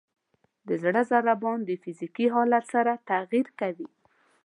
[0.67, 3.89] د زړه ضربان د فزیکي حالت سره تغیر کوي.